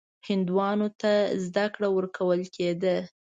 هندوانو 0.27 0.87
ته 1.01 1.11
زده 1.45 1.65
کړه 1.73 1.87
ورکول 1.95 2.39
کېده. 2.55 2.95